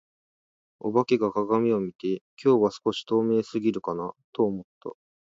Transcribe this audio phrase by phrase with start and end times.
[0.79, 4.93] お化けが鏡を見て、「今日は少し透明過ぎるかな」と思った。